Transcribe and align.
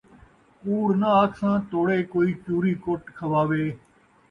کوڑ 0.61 0.89
ناں 0.99 1.15
آکھساں 1.23 1.57
توڑے 1.69 1.99
کئی 2.11 2.31
چُوری 2.43 2.73
کٹ 2.83 3.01
کھواوے 3.17 3.65